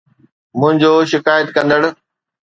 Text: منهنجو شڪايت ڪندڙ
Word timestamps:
منهنجو 0.59 0.91
شڪايت 1.11 1.47
ڪندڙ 1.57 1.81